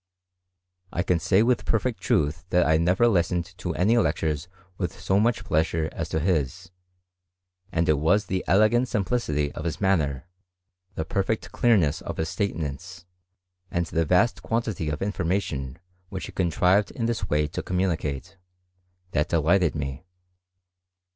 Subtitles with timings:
[0.91, 4.47] I can *y with perfect truth that I never listened to any lectures
[4.79, 6.71] with so much pleasure as to his:
[7.71, 10.25] and it was tie elegant simplicity of his manner,
[10.95, 13.05] the perfect clear ness of his statements,
[13.69, 15.77] and the vast quantity of infor mation
[16.09, 18.37] which he contrived in this way to communicate,
[19.11, 20.03] that delighted me.